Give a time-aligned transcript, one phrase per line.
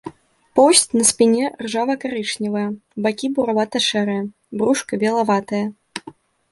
[0.59, 2.65] Поўсць на спіне ржава-карычневая,
[3.07, 4.21] бакі буравата-шэрыя,
[4.61, 5.65] брушка белаватае.